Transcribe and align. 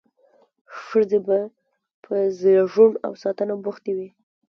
ښځې 0.83 1.19
به 1.27 1.39
په 2.03 2.15
زیږون 2.39 2.91
او 3.05 3.11
ساتنه 3.23 3.53
بوختې 3.63 3.91
وې. 3.97 4.09